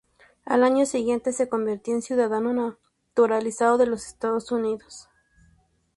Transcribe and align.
Al 0.45 0.63
año 0.63 0.87
siguiente 0.87 1.31
se 1.31 1.47
convirtió 1.47 1.93
en 1.93 2.01
ciudadano 2.01 2.53
naturalizado 2.53 3.77
de 3.77 3.85
los 3.85 4.07
Estados 4.07 4.51
Unidos. 4.51 5.07